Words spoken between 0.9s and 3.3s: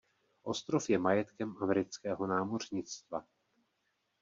majetkem amerického námořnictva.